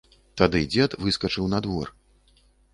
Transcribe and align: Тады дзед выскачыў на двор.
Тады 0.41 0.61
дзед 0.71 0.97
выскачыў 1.05 1.45
на 1.53 1.63
двор. 1.69 1.95